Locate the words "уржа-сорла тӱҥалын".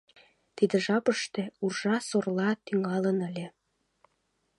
1.63-3.17